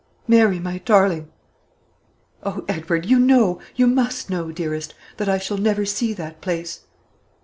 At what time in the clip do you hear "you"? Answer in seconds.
3.05-3.19, 3.75-3.85